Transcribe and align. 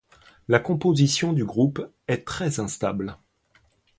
La 0.47 0.57
composition 0.57 1.31
du 1.31 1.45
groupe 1.45 1.87
est 2.07 2.25
très 2.25 2.59
instable. 2.59 3.19